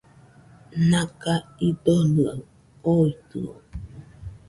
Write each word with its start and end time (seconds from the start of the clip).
Naga 0.89 1.35
idonɨaɨ 1.67 2.39
oitɨo 3.03 3.51